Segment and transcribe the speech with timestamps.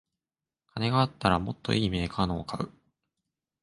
[0.73, 2.71] 金があったらもっといいメーカーのを買う